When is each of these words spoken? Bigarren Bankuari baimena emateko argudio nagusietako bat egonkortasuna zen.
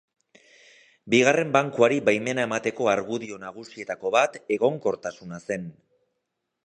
Bigarren 1.13 1.51
Bankuari 1.55 1.99
baimena 2.07 2.45
emateko 2.49 2.89
argudio 2.95 3.37
nagusietako 3.45 4.13
bat 4.17 4.41
egonkortasuna 4.57 5.43
zen. 5.51 5.69